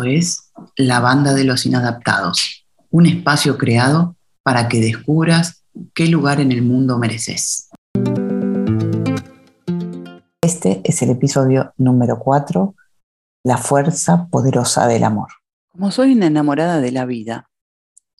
Esto 0.00 0.08
es 0.08 0.50
La 0.76 1.00
Banda 1.00 1.34
de 1.34 1.44
los 1.44 1.66
Inadaptados, 1.66 2.66
un 2.90 3.04
espacio 3.04 3.58
creado 3.58 4.16
para 4.42 4.66
que 4.66 4.80
descubras 4.80 5.62
qué 5.94 6.06
lugar 6.06 6.40
en 6.40 6.52
el 6.52 6.62
mundo 6.62 6.96
mereces. 6.96 7.68
Este 10.40 10.80
es 10.84 11.02
el 11.02 11.10
episodio 11.10 11.74
número 11.76 12.18
4, 12.18 12.74
La 13.44 13.58
fuerza 13.58 14.26
poderosa 14.28 14.86
del 14.86 15.04
amor. 15.04 15.28
Como 15.68 15.90
soy 15.90 16.12
una 16.14 16.28
enamorada 16.28 16.80
de 16.80 16.92
la 16.92 17.04
vida, 17.04 17.50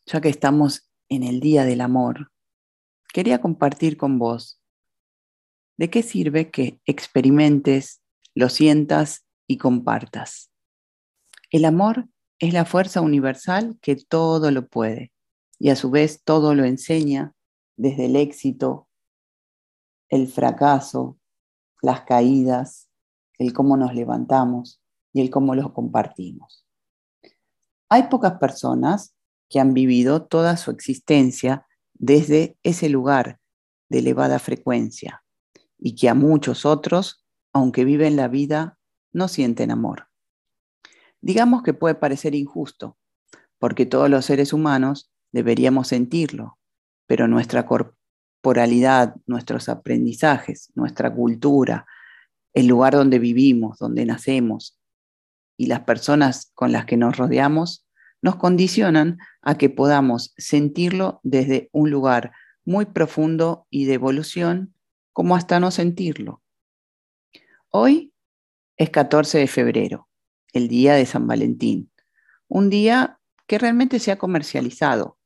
ya 0.04 0.20
que 0.20 0.28
estamos 0.28 0.90
en 1.08 1.22
el 1.22 1.40
Día 1.40 1.64
del 1.64 1.80
Amor, 1.80 2.30
quería 3.10 3.40
compartir 3.40 3.96
con 3.96 4.18
vos 4.18 4.60
de 5.78 5.88
qué 5.88 6.02
sirve 6.02 6.50
que 6.50 6.78
experimentes, 6.84 8.02
lo 8.34 8.50
sientas 8.50 9.24
y 9.46 9.56
compartas. 9.56 10.49
El 11.50 11.64
amor 11.64 12.08
es 12.38 12.54
la 12.54 12.64
fuerza 12.64 13.00
universal 13.00 13.76
que 13.82 13.96
todo 13.96 14.52
lo 14.52 14.68
puede 14.68 15.12
y 15.58 15.70
a 15.70 15.76
su 15.76 15.90
vez 15.90 16.22
todo 16.22 16.54
lo 16.54 16.64
enseña, 16.64 17.34
desde 17.76 18.06
el 18.06 18.14
éxito, 18.14 18.88
el 20.08 20.28
fracaso, 20.28 21.18
las 21.82 22.02
caídas, 22.02 22.88
el 23.38 23.52
cómo 23.52 23.76
nos 23.76 23.94
levantamos 23.94 24.80
y 25.12 25.22
el 25.22 25.30
cómo 25.30 25.56
los 25.56 25.72
compartimos. 25.72 26.66
Hay 27.88 28.04
pocas 28.04 28.38
personas 28.38 29.16
que 29.48 29.58
han 29.58 29.74
vivido 29.74 30.26
toda 30.26 30.56
su 30.56 30.70
existencia 30.70 31.66
desde 31.94 32.56
ese 32.62 32.88
lugar 32.88 33.40
de 33.88 33.98
elevada 33.98 34.38
frecuencia 34.38 35.24
y 35.78 35.96
que 35.96 36.08
a 36.08 36.14
muchos 36.14 36.64
otros, 36.64 37.26
aunque 37.52 37.84
viven 37.84 38.14
la 38.14 38.28
vida, 38.28 38.78
no 39.12 39.26
sienten 39.26 39.72
amor. 39.72 40.09
Digamos 41.22 41.62
que 41.62 41.74
puede 41.74 41.94
parecer 41.94 42.34
injusto, 42.34 42.96
porque 43.58 43.86
todos 43.86 44.08
los 44.08 44.24
seres 44.24 44.52
humanos 44.52 45.12
deberíamos 45.32 45.88
sentirlo, 45.88 46.58
pero 47.06 47.28
nuestra 47.28 47.66
corporalidad, 47.66 49.16
nuestros 49.26 49.68
aprendizajes, 49.68 50.72
nuestra 50.74 51.14
cultura, 51.14 51.86
el 52.54 52.66
lugar 52.66 52.94
donde 52.94 53.18
vivimos, 53.18 53.78
donde 53.78 54.06
nacemos 54.06 54.78
y 55.56 55.66
las 55.66 55.80
personas 55.80 56.50
con 56.54 56.72
las 56.72 56.86
que 56.86 56.96
nos 56.96 57.18
rodeamos 57.18 57.86
nos 58.22 58.36
condicionan 58.36 59.18
a 59.42 59.56
que 59.56 59.68
podamos 59.68 60.32
sentirlo 60.36 61.20
desde 61.22 61.68
un 61.72 61.90
lugar 61.90 62.32
muy 62.64 62.86
profundo 62.86 63.66
y 63.70 63.84
de 63.84 63.94
evolución, 63.94 64.74
como 65.12 65.36
hasta 65.36 65.60
no 65.60 65.70
sentirlo. 65.70 66.42
Hoy 67.68 68.12
es 68.76 68.90
14 68.90 69.38
de 69.38 69.46
febrero 69.46 70.09
el 70.52 70.68
día 70.68 70.94
de 70.94 71.06
San 71.06 71.26
Valentín. 71.26 71.90
Un 72.48 72.70
día 72.70 73.18
que 73.46 73.58
realmente 73.58 73.98
se 73.98 74.12
ha 74.12 74.18
comercializado, 74.18 75.18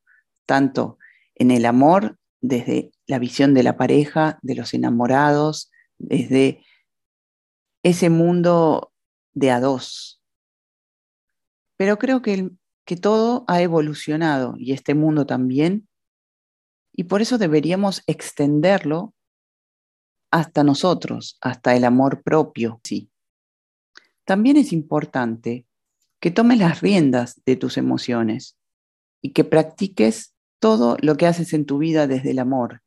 tanto 0.47 0.98
en 1.34 1.50
el 1.50 1.67
amor, 1.67 2.19
desde 2.41 2.92
la 3.06 3.19
visión 3.19 3.55
de 3.55 3.62
la 3.62 3.77
pareja, 3.77 4.39
de 4.42 4.55
los 4.55 4.75
enamorados, 4.75 5.70
desde 5.98 6.62
ese 7.83 8.11
mundo 8.11 8.92
de 9.33 9.50
a 9.50 9.61
dos. 9.61 10.22
Pero 11.77 11.98
creo 11.98 12.22
que, 12.22 12.50
que 12.84 12.97
todo 12.97 13.45
ha 13.48 13.62
evolucionado 13.62 14.55
y 14.58 14.72
este 14.72 14.95
mundo 14.95 15.27
también, 15.27 15.89
y 16.92 17.05
por 17.05 17.22
eso 17.22 17.39
deberíamos 17.39 18.02
extenderlo 18.06 19.14
hasta 20.30 20.62
nosotros, 20.62 21.39
hasta 21.41 21.75
el 21.75 21.84
amor 21.84 22.22
propio, 22.22 22.80
sí 22.84 23.11
también 24.25 24.56
es 24.56 24.72
importante 24.72 25.67
que 26.20 26.30
tomes 26.30 26.58
las 26.58 26.80
riendas 26.80 27.42
de 27.44 27.56
tus 27.56 27.77
emociones 27.77 28.57
y 29.20 29.33
que 29.33 29.45
practiques 29.45 30.35
todo 30.58 30.96
lo 31.01 31.17
que 31.17 31.27
haces 31.27 31.52
en 31.52 31.67
tu 31.67 31.79
vida 31.79 32.07
desde 32.07 32.30
el 32.30 32.39
amor. 32.39 32.83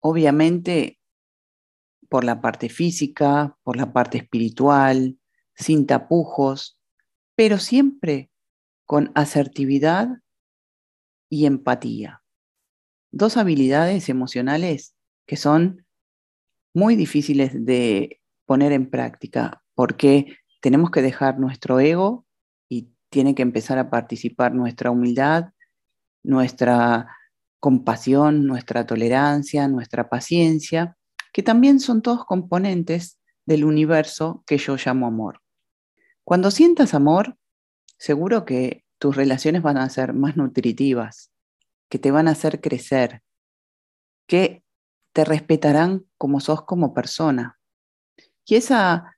Obviamente, 0.00 0.98
por 2.08 2.24
la 2.24 2.40
parte 2.40 2.68
física, 2.68 3.56
por 3.62 3.76
la 3.76 3.92
parte 3.92 4.18
espiritual, 4.18 5.18
sin 5.54 5.86
tapujos, 5.86 6.78
pero 7.34 7.58
siempre 7.58 8.30
con 8.84 9.12
asertividad 9.14 10.08
y 11.30 11.46
empatía. 11.46 12.22
Dos 13.12 13.36
habilidades 13.36 14.08
emocionales 14.08 14.94
que 15.26 15.36
son 15.36 15.86
muy 16.74 16.96
difíciles 16.96 17.64
de 17.64 18.19
poner 18.50 18.72
en 18.72 18.90
práctica, 18.90 19.62
porque 19.76 20.34
tenemos 20.60 20.90
que 20.90 21.02
dejar 21.02 21.38
nuestro 21.38 21.78
ego 21.78 22.26
y 22.68 22.88
tiene 23.08 23.36
que 23.36 23.42
empezar 23.42 23.78
a 23.78 23.90
participar 23.90 24.56
nuestra 24.56 24.90
humildad, 24.90 25.52
nuestra 26.24 27.16
compasión, 27.60 28.48
nuestra 28.48 28.88
tolerancia, 28.88 29.68
nuestra 29.68 30.08
paciencia, 30.08 30.96
que 31.32 31.44
también 31.44 31.78
son 31.78 32.02
todos 32.02 32.24
componentes 32.24 33.20
del 33.46 33.64
universo 33.64 34.42
que 34.48 34.58
yo 34.58 34.74
llamo 34.84 35.06
amor. 35.06 35.40
Cuando 36.24 36.50
sientas 36.50 36.92
amor, 36.92 37.36
seguro 37.98 38.44
que 38.44 38.84
tus 38.98 39.14
relaciones 39.14 39.62
van 39.62 39.76
a 39.76 39.88
ser 39.90 40.12
más 40.12 40.36
nutritivas, 40.36 41.30
que 41.88 42.00
te 42.00 42.10
van 42.10 42.26
a 42.26 42.32
hacer 42.32 42.60
crecer, 42.60 43.22
que 44.26 44.64
te 45.12 45.24
respetarán 45.24 46.04
como 46.18 46.40
sos 46.40 46.64
como 46.64 46.92
persona, 46.92 47.59
y 48.46 48.56
esa 48.56 49.16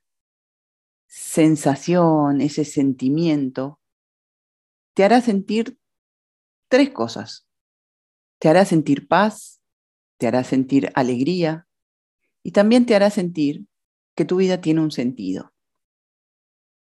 sensación, 1.07 2.41
ese 2.41 2.65
sentimiento, 2.65 3.79
te 4.93 5.03
hará 5.03 5.21
sentir 5.21 5.79
tres 6.69 6.91
cosas. 6.91 7.47
Te 8.39 8.49
hará 8.49 8.65
sentir 8.65 9.07
paz, 9.07 9.61
te 10.17 10.27
hará 10.27 10.43
sentir 10.43 10.91
alegría 10.95 11.67
y 12.43 12.51
también 12.51 12.85
te 12.85 12.95
hará 12.95 13.09
sentir 13.09 13.67
que 14.15 14.25
tu 14.25 14.37
vida 14.37 14.61
tiene 14.61 14.81
un 14.81 14.91
sentido. 14.91 15.53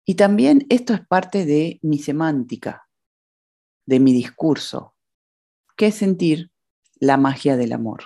Y 0.05 0.15
también 0.15 0.65
esto 0.69 0.93
es 0.93 1.05
parte 1.05 1.45
de 1.45 1.79
mi 1.81 1.99
semántica, 1.99 2.87
de 3.85 3.99
mi 3.99 4.13
discurso, 4.13 4.95
que 5.75 5.87
es 5.87 5.95
sentir 5.95 6.51
la 6.95 7.17
magia 7.17 7.57
del 7.57 7.73
amor. 7.73 8.05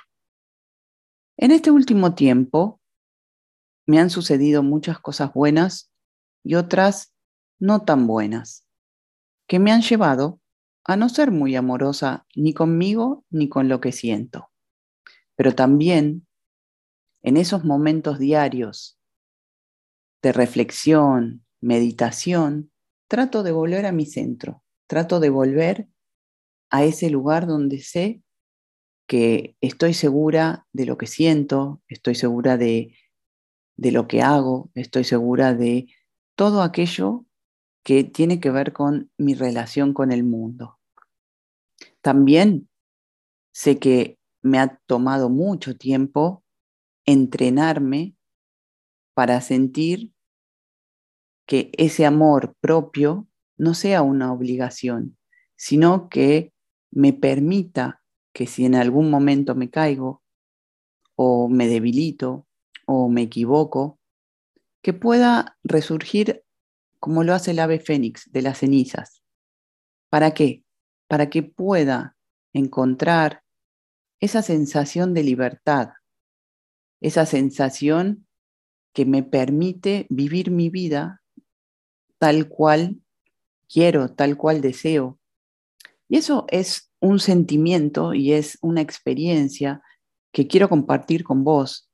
En 1.38 1.52
este 1.52 1.72
último 1.72 2.16
tiempo 2.16 2.81
me 3.86 4.00
han 4.00 4.09
sucedido 4.09 4.64
muchas 4.64 5.00
cosas 5.00 5.34
buenas 5.34 5.92
y 6.44 6.56
otras 6.56 7.14
no 7.59 7.84
tan 7.84 8.08
buenas, 8.08 8.66
que 9.47 9.59
me 9.59 9.72
han 9.72 9.81
llevado 9.81 10.40
a 10.84 10.96
no 10.96 11.09
ser 11.09 11.31
muy 11.31 11.56
amorosa 11.56 12.25
ni 12.36 12.53
conmigo 12.53 13.25
ni 13.30 13.50
con 13.50 13.70
lo 13.70 13.80
que 13.81 13.91
siento. 13.91 14.50
Pero 15.36 15.53
también 15.53 16.28
en 17.22 17.38
esos 17.38 17.64
momentos 17.64 18.18
diarios 18.18 19.00
de 20.22 20.31
reflexión, 20.31 21.46
meditación, 21.59 22.72
trato 23.08 23.44
de 23.44 23.52
volver 23.52 23.86
a 23.86 23.91
mi 23.91 24.06
centro, 24.06 24.64
trato 24.88 25.20
de 25.20 25.30
volver 25.30 25.88
a 26.70 26.84
ese 26.84 27.09
lugar 27.09 27.47
donde 27.47 27.80
sé 27.80 28.24
que 29.08 29.56
estoy 29.62 29.94
segura 29.94 30.66
de 30.72 30.86
lo 30.86 30.97
que 30.97 31.08
siento, 31.08 31.81
estoy 31.88 32.16
segura 32.16 32.58
de 32.58 32.96
de 33.81 33.92
lo 33.92 34.08
que 34.08 34.22
hago, 34.22 34.69
estoy 34.75 35.03
segura 35.03 35.56
de 35.56 35.88
todo 36.36 36.62
aquello 36.62 37.25
que 37.84 38.03
tiene 38.03 38.40
que 38.40 38.52
ver 38.52 38.74
con 38.74 39.12
mi 39.18 39.34
relación 39.34 39.92
con 39.96 40.12
el 40.12 40.24
mundo. 40.24 40.78
También 42.02 42.70
sé 43.52 43.80
que 43.80 44.20
me 44.44 44.59
ha 44.59 44.80
tomado 44.86 45.31
mucho 45.31 45.75
tiempo 45.78 46.44
entrenarme 47.08 48.16
para 49.16 49.41
sentir 49.41 50.14
que 51.47 51.72
ese 51.76 52.05
amor 52.05 52.55
propio 52.61 53.28
no 53.58 53.73
sea 53.73 54.03
una 54.03 54.32
obligación, 54.32 55.17
sino 55.55 56.08
que 56.08 56.53
me 56.91 57.14
permita 57.14 58.03
que 58.32 58.46
si 58.46 58.64
en 58.64 58.76
algún 58.76 59.09
momento 59.09 59.55
me 59.55 59.72
caigo 59.72 60.22
o 61.16 61.50
me 61.50 61.67
debilito 61.67 62.46
o 62.91 63.09
me 63.09 63.23
equivoco, 63.23 63.99
que 64.82 64.93
pueda 64.93 65.58
resurgir 65.64 66.43
como 66.99 67.23
lo 67.23 67.34
hace 67.34 67.52
el 67.52 67.59
ave 67.59 67.79
fénix 67.79 68.32
de 68.32 68.41
las 68.41 68.59
cenizas. 68.59 69.23
¿Para 70.09 70.34
qué? 70.34 70.64
Para 71.08 71.29
que 71.29 71.43
pueda 71.43 72.16
encontrar 72.53 73.43
esa 74.20 74.41
sensación 74.41 75.14
de 75.14 75.23
libertad, 75.23 75.90
esa 76.99 77.26
sensación 77.26 78.28
que 78.93 79.05
me 79.05 79.23
permite 79.23 80.05
vivir 80.09 80.52
mi 80.52 80.70
vida 80.70 81.22
tal 82.20 82.49
cual 82.49 83.02
quiero, 83.67 84.14
tal 84.14 84.38
cual 84.38 84.61
deseo. 84.61 85.20
Y 86.08 86.17
eso 86.17 86.46
es 86.49 86.91
un 86.99 87.20
sentimiento 87.20 88.14
y 88.14 88.34
es 88.34 88.58
una 88.61 88.82
experiencia 88.82 89.82
que 90.32 90.47
quiero 90.47 90.70
compartir 90.70 91.23
con 91.23 91.43
vos 91.43 91.91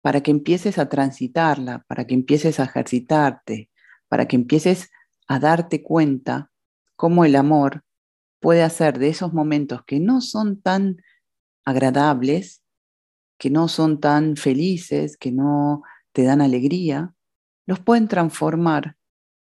para 0.00 0.22
que 0.22 0.30
empieces 0.30 0.78
a 0.78 0.88
transitarla, 0.88 1.84
para 1.88 2.06
que 2.06 2.14
empieces 2.14 2.60
a 2.60 2.64
ejercitarte, 2.64 3.70
para 4.08 4.26
que 4.28 4.36
empieces 4.36 4.90
a 5.26 5.38
darte 5.38 5.82
cuenta 5.82 6.50
cómo 6.96 7.24
el 7.24 7.36
amor 7.36 7.84
puede 8.40 8.62
hacer 8.62 8.98
de 8.98 9.08
esos 9.08 9.32
momentos 9.32 9.82
que 9.84 10.00
no 10.00 10.20
son 10.20 10.60
tan 10.60 10.96
agradables, 11.64 12.62
que 13.38 13.50
no 13.50 13.68
son 13.68 14.00
tan 14.00 14.36
felices, 14.36 15.16
que 15.16 15.32
no 15.32 15.82
te 16.12 16.22
dan 16.22 16.40
alegría, 16.40 17.14
los 17.66 17.80
pueden 17.80 18.08
transformar 18.08 18.96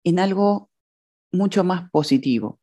en 0.04 0.20
algo 0.20 0.70
mucho 1.32 1.64
más 1.64 1.90
positivo. 1.92 2.60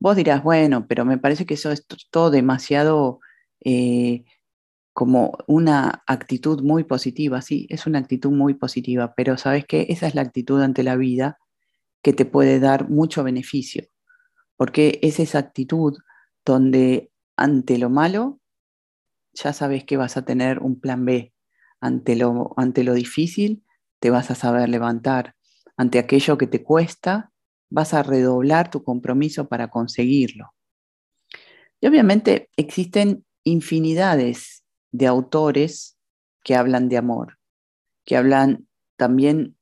Vos 0.00 0.16
dirás, 0.16 0.42
bueno, 0.42 0.86
pero 0.86 1.04
me 1.04 1.18
parece 1.18 1.46
que 1.46 1.54
eso 1.54 1.70
es 1.70 1.86
todo 2.10 2.30
demasiado 2.30 3.20
eh, 3.64 4.24
como 4.94 5.36
una 5.48 6.04
actitud 6.06 6.62
muy 6.62 6.84
positiva. 6.84 7.42
Sí, 7.42 7.66
es 7.68 7.86
una 7.86 7.98
actitud 7.98 8.30
muy 8.30 8.54
positiva, 8.54 9.12
pero 9.14 9.36
sabes 9.36 9.66
que 9.66 9.86
esa 9.90 10.06
es 10.06 10.14
la 10.14 10.22
actitud 10.22 10.62
ante 10.62 10.82
la 10.84 10.96
vida 10.96 11.38
que 12.00 12.12
te 12.12 12.24
puede 12.24 12.60
dar 12.60 12.88
mucho 12.88 13.24
beneficio, 13.24 13.84
porque 14.56 15.00
es 15.02 15.20
esa 15.20 15.38
actitud 15.40 15.98
donde 16.44 17.10
ante 17.36 17.78
lo 17.78 17.90
malo 17.90 18.40
ya 19.32 19.52
sabes 19.52 19.84
que 19.84 19.96
vas 19.96 20.16
a 20.16 20.24
tener 20.24 20.60
un 20.60 20.80
plan 20.80 21.04
B, 21.04 21.34
ante 21.80 22.14
lo, 22.14 22.54
ante 22.56 22.84
lo 22.84 22.94
difícil 22.94 23.64
te 23.98 24.10
vas 24.10 24.30
a 24.30 24.36
saber 24.36 24.68
levantar, 24.68 25.34
ante 25.76 25.98
aquello 25.98 26.38
que 26.38 26.46
te 26.46 26.62
cuesta 26.62 27.32
vas 27.68 27.94
a 27.94 28.04
redoblar 28.04 28.70
tu 28.70 28.84
compromiso 28.84 29.48
para 29.48 29.68
conseguirlo. 29.68 30.54
Y 31.80 31.88
obviamente 31.88 32.50
existen 32.56 33.24
infinidades 33.42 34.63
de 34.94 35.08
autores 35.08 35.98
que 36.44 36.54
hablan 36.54 36.88
de 36.88 36.96
amor, 36.96 37.38
que 38.04 38.16
hablan 38.16 38.68
también 38.96 39.56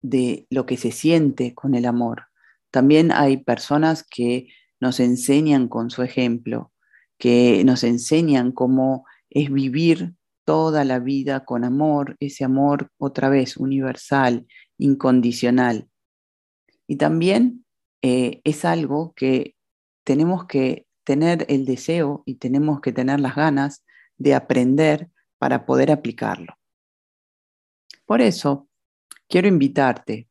de 0.00 0.48
lo 0.50 0.66
que 0.66 0.76
se 0.76 0.90
siente 0.90 1.54
con 1.54 1.76
el 1.76 1.86
amor. 1.86 2.24
También 2.72 3.12
hay 3.12 3.36
personas 3.36 4.02
que 4.02 4.48
nos 4.80 4.98
enseñan 4.98 5.68
con 5.68 5.90
su 5.90 6.02
ejemplo, 6.02 6.72
que 7.16 7.62
nos 7.64 7.84
enseñan 7.84 8.50
cómo 8.50 9.06
es 9.30 9.52
vivir 9.52 10.14
toda 10.44 10.84
la 10.84 10.98
vida 10.98 11.44
con 11.44 11.62
amor, 11.62 12.16
ese 12.18 12.42
amor 12.42 12.90
otra 12.98 13.28
vez 13.28 13.56
universal, 13.56 14.48
incondicional. 14.78 15.88
Y 16.88 16.96
también 16.96 17.64
eh, 18.02 18.40
es 18.42 18.64
algo 18.64 19.12
que 19.14 19.54
tenemos 20.02 20.46
que 20.46 20.88
tener 21.04 21.46
el 21.48 21.66
deseo 21.66 22.24
y 22.26 22.34
tenemos 22.34 22.80
que 22.80 22.90
tener 22.90 23.20
las 23.20 23.36
ganas 23.36 23.84
de 24.22 24.34
aprender 24.34 25.10
para 25.38 25.66
poder 25.66 25.90
aplicarlo. 25.90 26.56
Por 28.06 28.20
eso, 28.20 28.68
quiero 29.28 29.48
invitarte 29.48 30.28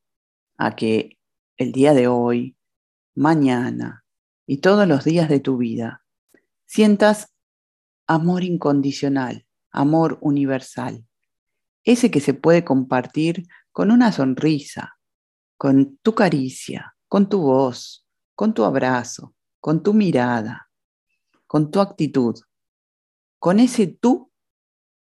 a 0.57 0.75
que 0.75 1.17
el 1.57 1.71
día 1.71 1.93
de 1.93 2.07
hoy, 2.07 2.55
mañana 3.15 4.05
y 4.45 4.57
todos 4.57 4.87
los 4.87 5.03
días 5.03 5.27
de 5.27 5.39
tu 5.39 5.57
vida 5.57 6.03
sientas 6.65 7.33
amor 8.07 8.43
incondicional, 8.43 9.45
amor 9.71 10.17
universal, 10.21 11.05
ese 11.83 12.11
que 12.11 12.21
se 12.21 12.33
puede 12.33 12.63
compartir 12.63 13.47
con 13.71 13.91
una 13.91 14.11
sonrisa, 14.11 14.97
con 15.57 15.97
tu 15.97 16.15
caricia, 16.15 16.95
con 17.07 17.27
tu 17.27 17.41
voz, 17.41 18.07
con 18.35 18.53
tu 18.53 18.63
abrazo, 18.63 19.35
con 19.59 19.83
tu 19.83 19.93
mirada, 19.93 20.69
con 21.47 21.71
tu 21.71 21.81
actitud, 21.81 22.35
con 23.41 23.59
ese 23.59 23.87
tú 23.87 24.31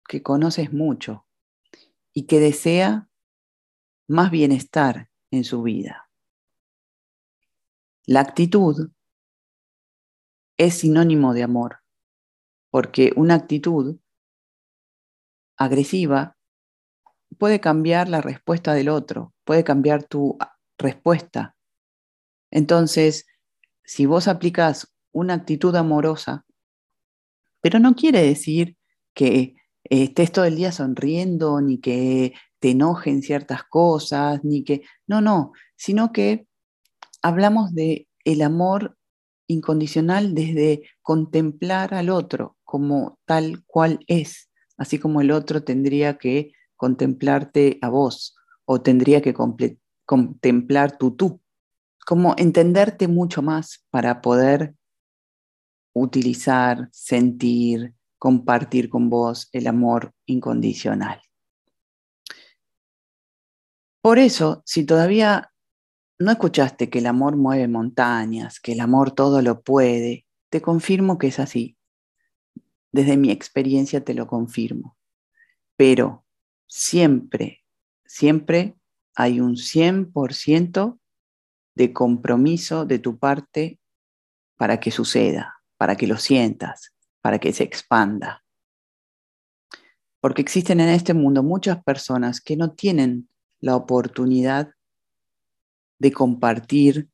que 0.09 0.23
conoces 0.23 0.73
mucho 0.73 1.27
y 2.13 2.29
que 2.29 2.39
desea 2.39 3.11
más 4.07 4.31
bienestar 4.31 5.11
en 5.33 5.43
su 5.43 5.63
vida. 5.65 6.09
La 8.07 8.21
actitud 8.21 8.93
es 10.57 10.79
sinónimo 10.79 11.35
de 11.35 11.43
amor, 11.43 11.81
porque 12.71 13.13
una 13.17 13.35
actitud 13.35 13.99
agresiva 15.57 16.37
puede 17.39 17.59
cambiar 17.59 18.09
la 18.09 18.21
respuesta 18.21 18.73
del 18.73 18.89
otro, 18.89 19.35
puede 19.43 19.65
cambiar 19.65 20.05
tu 20.05 20.39
respuesta. 20.79 21.57
Entonces, 22.53 23.27
si 23.83 24.07
vos 24.07 24.29
aplicas 24.29 24.95
una 25.11 25.35
actitud 25.35 25.75
amorosa, 25.75 26.47
pero 27.61 27.79
no 27.79 27.95
quiere 27.95 28.23
decir 28.23 28.77
que 29.15 29.57
eh, 29.85 30.05
estés 30.05 30.33
todo 30.33 30.45
el 30.45 30.57
día 30.57 30.73
sonriendo, 30.73 31.61
ni 31.61 31.79
que 31.79 32.35
te 32.61 32.71
enojen 32.71 33.23
ciertas 33.23 33.63
cosas, 33.65 34.45
ni 34.45 34.65
que, 34.65 34.83
no, 35.07 35.21
no, 35.21 35.53
sino 35.77 36.13
que 36.13 36.47
hablamos 37.23 37.75
de 37.75 38.09
el 38.25 38.43
amor 38.43 38.97
incondicional 39.47 40.35
desde 40.35 40.83
contemplar 41.03 41.95
al 41.95 42.11
otro 42.11 42.57
como 42.65 43.19
tal 43.25 43.65
cual 43.67 44.01
es, 44.07 44.51
así 44.77 44.99
como 44.99 45.21
el 45.21 45.31
otro 45.31 45.65
tendría 45.65 46.19
que 46.19 46.53
contemplarte 46.77 47.79
a 47.81 47.89
vos 47.89 48.37
o 48.67 48.83
tendría 48.83 49.23
que 49.23 49.35
contemplar 50.05 50.99
tu 50.99 51.17
tú, 51.17 51.41
como 52.07 52.35
entenderte 52.37 53.09
mucho 53.09 53.41
más 53.41 53.87
para 53.91 54.21
poder 54.21 54.75
utilizar, 56.01 56.89
sentir, 56.93 57.95
compartir 58.19 58.89
con 58.89 59.09
vos 59.11 59.49
el 59.53 59.67
amor 59.67 60.13
incondicional. 60.27 61.21
Por 64.01 64.19
eso, 64.19 64.63
si 64.65 64.85
todavía 64.85 65.53
no 66.19 66.31
escuchaste 66.31 66.91
que 66.91 66.99
el 66.99 67.07
amor 67.07 67.37
mueve 67.37 67.69
montañas, 67.69 68.61
que 68.61 68.73
el 68.73 68.81
amor 68.81 69.13
todo 69.13 69.43
lo 69.43 69.61
puede, 69.63 70.27
te 70.51 70.61
confirmo 70.61 71.19
que 71.19 71.29
es 71.29 71.39
así. 71.39 71.77
Desde 72.91 73.17
mi 73.17 73.31
experiencia 73.31 74.03
te 74.05 74.15
lo 74.15 74.27
confirmo. 74.27 74.97
Pero 75.77 76.25
siempre, 76.67 77.65
siempre 78.05 78.77
hay 79.15 79.41
un 79.41 79.57
100% 79.57 80.99
de 81.75 81.93
compromiso 81.93 82.87
de 82.87 82.99
tu 82.99 83.19
parte 83.19 83.79
para 84.57 84.81
que 84.81 84.91
suceda, 84.91 85.58
para 85.79 85.97
que 85.97 86.07
lo 86.07 86.19
sientas, 86.19 86.93
para 87.23 87.39
que 87.39 87.53
se 87.53 87.65
expanda. 87.65 88.45
Porque 90.21 90.43
existen 90.43 90.81
en 90.81 90.91
este 90.91 91.15
mundo 91.15 91.43
muchas 91.43 91.83
personas 91.83 92.41
que 92.41 92.57
no 92.57 92.73
tienen 92.73 93.31
la 93.61 93.77
oportunidad 93.77 94.75
de 95.99 96.13
compartir 96.13 97.09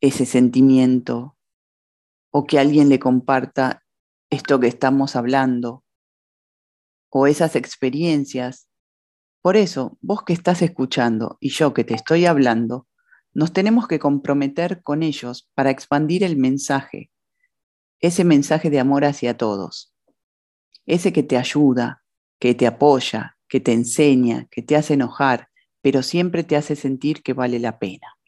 ese 0.00 0.26
sentimiento 0.26 1.36
o 2.30 2.46
que 2.46 2.58
alguien 2.58 2.88
le 2.88 2.98
comparta 2.98 3.84
esto 4.30 4.60
que 4.60 4.68
estamos 4.68 5.16
hablando 5.16 5.84
o 7.10 7.26
esas 7.26 7.56
experiencias. 7.56 8.68
Por 9.42 9.56
eso, 9.56 9.96
vos 10.00 10.22
que 10.24 10.32
estás 10.32 10.62
escuchando 10.62 11.38
y 11.40 11.50
yo 11.50 11.72
que 11.72 11.84
te 11.84 11.94
estoy 11.94 12.26
hablando, 12.26 12.87
nos 13.38 13.52
tenemos 13.52 13.86
que 13.86 14.00
comprometer 14.00 14.82
con 14.82 15.04
ellos 15.04 15.48
para 15.54 15.70
expandir 15.70 16.24
el 16.24 16.36
mensaje, 16.36 17.12
ese 18.00 18.24
mensaje 18.24 18.68
de 18.68 18.80
amor 18.80 19.04
hacia 19.04 19.36
todos, 19.36 19.94
ese 20.86 21.12
que 21.12 21.22
te 21.22 21.36
ayuda, 21.36 22.02
que 22.40 22.56
te 22.56 22.66
apoya, 22.66 23.38
que 23.46 23.60
te 23.60 23.72
enseña, 23.72 24.48
que 24.50 24.62
te 24.62 24.74
hace 24.74 24.94
enojar, 24.94 25.50
pero 25.82 26.02
siempre 26.02 26.42
te 26.42 26.56
hace 26.56 26.74
sentir 26.74 27.22
que 27.22 27.32
vale 27.32 27.60
la 27.60 27.78
pena. 27.78 28.18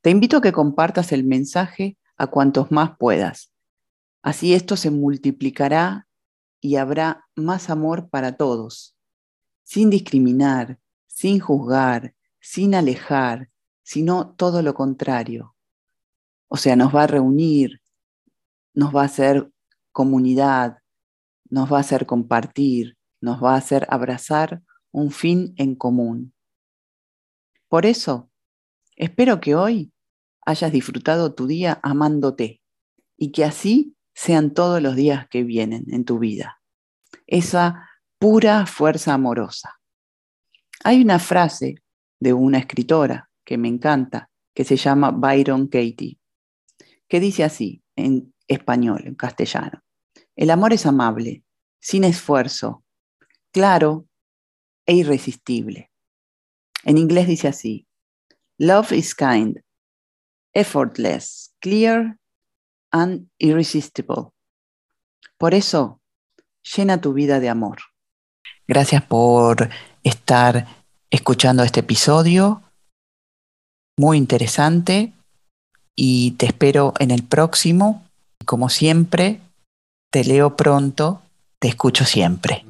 Te 0.00 0.10
invito 0.10 0.38
a 0.38 0.42
que 0.42 0.50
compartas 0.50 1.12
el 1.12 1.22
mensaje 1.22 1.96
a 2.16 2.26
cuantos 2.26 2.72
más 2.72 2.98
puedas. 2.98 3.52
Así 4.20 4.52
esto 4.52 4.76
se 4.76 4.90
multiplicará 4.90 6.08
y 6.60 6.74
habrá 6.74 7.24
más 7.36 7.70
amor 7.70 8.10
para 8.10 8.36
todos, 8.36 8.96
sin 9.62 9.90
discriminar, 9.90 10.80
sin 11.06 11.38
juzgar, 11.38 12.16
sin 12.40 12.74
alejar, 12.74 13.48
sino 13.84 14.34
todo 14.34 14.62
lo 14.62 14.74
contrario. 14.74 15.54
O 16.48 16.56
sea, 16.56 16.74
nos 16.74 16.92
va 16.92 17.04
a 17.04 17.06
reunir, 17.06 17.80
nos 18.72 18.94
va 18.94 19.02
a 19.02 19.06
hacer 19.06 19.50
comunidad, 19.92 20.78
nos 21.48 21.72
va 21.72 21.76
a 21.76 21.80
hacer 21.80 22.06
compartir, 22.06 22.96
nos 23.20 23.42
va 23.42 23.54
a 23.54 23.58
hacer 23.58 23.86
abrazar 23.90 24.62
un 24.90 25.10
fin 25.10 25.54
en 25.56 25.76
común. 25.76 26.34
Por 27.68 27.86
eso, 27.86 28.30
espero 28.96 29.40
que 29.40 29.54
hoy 29.54 29.92
hayas 30.46 30.72
disfrutado 30.72 31.34
tu 31.34 31.46
día 31.46 31.78
amándote 31.82 32.62
y 33.16 33.32
que 33.32 33.44
así 33.44 33.96
sean 34.14 34.54
todos 34.54 34.80
los 34.80 34.96
días 34.96 35.28
que 35.28 35.42
vienen 35.42 35.84
en 35.92 36.04
tu 36.04 36.18
vida. 36.18 36.60
Esa 37.26 37.88
pura 38.18 38.66
fuerza 38.66 39.14
amorosa. 39.14 39.80
Hay 40.84 41.02
una 41.02 41.18
frase 41.18 41.76
de 42.20 42.32
una 42.32 42.58
escritora 42.58 43.30
que 43.44 43.58
me 43.58 43.68
encanta, 43.68 44.30
que 44.54 44.64
se 44.64 44.76
llama 44.76 45.10
Byron 45.10 45.66
Katie, 45.66 46.18
que 47.08 47.20
dice 47.20 47.44
así 47.44 47.82
en 47.96 48.34
español, 48.48 49.02
en 49.06 49.14
castellano. 49.14 49.82
El 50.36 50.50
amor 50.50 50.72
es 50.72 50.86
amable, 50.86 51.44
sin 51.80 52.04
esfuerzo, 52.04 52.84
claro 53.52 54.06
e 54.86 54.94
irresistible. 54.94 55.90
En 56.84 56.98
inglés 56.98 57.26
dice 57.26 57.48
así, 57.48 57.86
Love 58.58 58.92
is 58.92 59.14
kind, 59.14 59.58
effortless, 60.52 61.54
clear 61.60 62.18
and 62.90 63.28
irresistible. 63.38 64.32
Por 65.38 65.54
eso, 65.54 66.00
llena 66.76 67.00
tu 67.00 67.12
vida 67.12 67.40
de 67.40 67.48
amor. 67.48 67.78
Gracias 68.66 69.02
por 69.04 69.68
estar 70.02 70.66
escuchando 71.10 71.62
este 71.62 71.80
episodio. 71.80 72.62
Muy 73.96 74.18
interesante 74.18 75.12
y 75.94 76.32
te 76.32 76.46
espero 76.46 76.94
en 76.98 77.10
el 77.10 77.22
próximo. 77.22 78.02
Como 78.44 78.68
siempre, 78.68 79.40
te 80.10 80.24
leo 80.24 80.56
pronto, 80.56 81.22
te 81.60 81.68
escucho 81.68 82.04
siempre. 82.04 82.64